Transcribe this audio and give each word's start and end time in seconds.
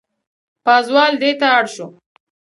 پازوال 0.65 1.13
دېته 1.23 1.45
اړ 1.57 1.65
شو. 1.75 1.87